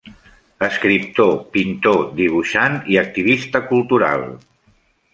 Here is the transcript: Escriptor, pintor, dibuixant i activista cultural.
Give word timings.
Escriptor, 0.67 1.29
pintor, 1.57 2.01
dibuixant 2.21 2.81
i 2.95 3.01
activista 3.05 3.65
cultural. 3.71 4.29